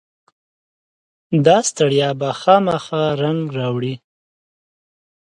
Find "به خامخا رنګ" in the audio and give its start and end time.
2.19-3.41